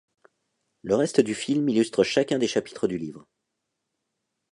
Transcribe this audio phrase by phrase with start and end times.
[0.81, 3.27] Le reste du film illustre chacun des chapitres du livre.